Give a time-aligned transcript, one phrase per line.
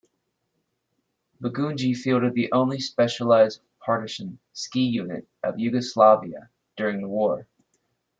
[1.39, 7.47] Begunje fielded the only specialized Partisan ski-unit of Yugoslavia during the war.